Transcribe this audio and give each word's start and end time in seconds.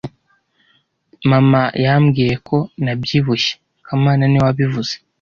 Mama 1.31 1.61
yambwiye 1.85 2.33
ko 2.47 2.57
nabyibushye 2.83 3.53
kamana 3.85 4.23
niwe 4.27 4.45
wabivuze 4.47 4.93